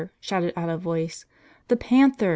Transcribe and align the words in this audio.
shouted 0.19 0.51
out 0.57 0.67
a 0.67 0.79
voice. 0.79 1.25
"The 1.67 1.77
panther!" 1.77 2.29